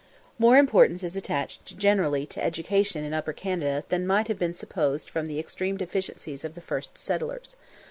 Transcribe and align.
More 0.39 0.57
importance 0.57 1.03
is 1.03 1.15
attached 1.15 1.77
generally 1.77 2.25
to 2.25 2.43
education 2.43 3.03
in 3.03 3.13
Upper 3.13 3.33
Canada 3.33 3.83
than 3.89 4.07
might 4.07 4.29
have 4.29 4.39
been 4.39 4.55
supposed 4.55 5.11
from 5.11 5.27
the 5.27 5.37
extreme 5.37 5.77
deficiencies 5.77 6.43
of 6.43 6.55
the 6.55 6.61
first 6.61 6.97
settlers. 6.97 7.55